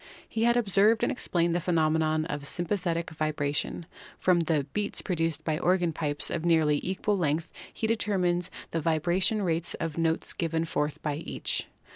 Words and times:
He 0.27 0.45
had 0.45 0.57
observed 0.57 1.03
and 1.03 1.11
explained 1.11 1.53
the 1.53 1.59
phe 1.61 1.69
nomenon 1.75 2.25
of 2.25 2.47
sympathetic 2.47 3.11
vibration. 3.11 3.85
From 4.17 4.39
the 4.39 4.63
"beats" 4.73 4.99
produced 5.03 5.43
by 5.43 5.59
organ 5.59 5.93
pipes 5.93 6.31
of 6.31 6.43
nearly 6.43 6.79
equal 6.81 7.19
length 7.19 7.53
he 7.71 7.85
deter 7.85 8.17
mined 8.17 8.49
the 8.71 8.81
vibration 8.81 9.43
rates 9.43 9.75
of 9.75 9.93
the 9.93 10.01
notes 10.01 10.33
given 10.33 10.65
forth 10.65 10.99
by 11.03 11.17
each. 11.17 11.67